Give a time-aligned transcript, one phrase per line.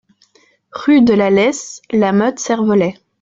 [0.71, 2.95] Rue de la Leysse, La Motte-Servolex